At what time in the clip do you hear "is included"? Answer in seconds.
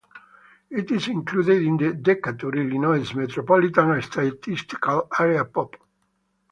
0.89-1.61